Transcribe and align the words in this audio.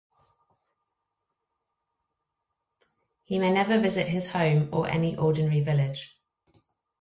He 3.23 3.37
may 3.37 3.51
never 3.51 3.77
visit 3.79 4.07
his 4.07 4.31
home 4.31 4.67
or 4.71 4.87
any 4.89 5.15
ordinary 5.15 5.61
village. 5.61 6.17